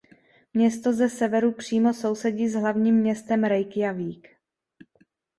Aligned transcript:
Město 0.53 0.93
ze 0.93 1.09
severu 1.09 1.51
přímo 1.51 1.93
sousedí 1.93 2.47
s 2.49 2.55
hlavním 2.55 2.95
městem 2.95 3.43
Reykjavík. 3.43 4.27